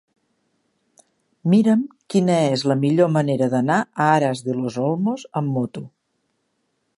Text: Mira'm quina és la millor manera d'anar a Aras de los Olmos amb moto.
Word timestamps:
Mira'm 1.53 1.83
quina 2.13 2.37
és 2.55 2.63
la 2.71 2.77
millor 2.85 3.11
manera 3.17 3.51
d'anar 3.55 3.77
a 3.83 4.09
Aras 4.15 4.43
de 4.49 4.57
los 4.63 4.81
Olmos 4.87 5.27
amb 5.43 5.55
moto. 5.59 5.85